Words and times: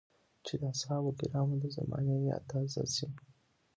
چې 0.45 0.53
د 0.61 0.63
اصحابو 0.73 1.11
کرامو 1.19 1.55
د 1.63 1.65
زمانې 1.77 2.15
ياد 2.29 2.43
تازه 2.51 2.83
شي. 2.95 3.07